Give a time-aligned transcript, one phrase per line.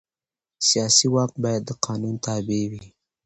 [0.67, 2.85] سیاسي واک باید د قانون تابع وي